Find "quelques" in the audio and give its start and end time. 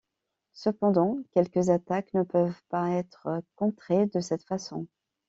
1.31-1.69